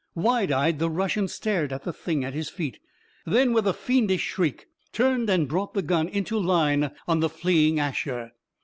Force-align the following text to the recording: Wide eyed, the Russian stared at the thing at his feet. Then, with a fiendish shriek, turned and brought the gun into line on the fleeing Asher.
Wide 0.15 0.51
eyed, 0.51 0.79
the 0.79 0.89
Russian 0.89 1.27
stared 1.27 1.71
at 1.71 1.83
the 1.83 1.93
thing 1.93 2.23
at 2.25 2.33
his 2.33 2.49
feet. 2.49 2.79
Then, 3.23 3.53
with 3.53 3.67
a 3.67 3.71
fiendish 3.73 4.21
shriek, 4.23 4.65
turned 4.91 5.29
and 5.29 5.47
brought 5.47 5.75
the 5.75 5.83
gun 5.83 6.07
into 6.09 6.39
line 6.39 6.89
on 7.07 7.19
the 7.19 7.29
fleeing 7.29 7.79
Asher. 7.79 8.31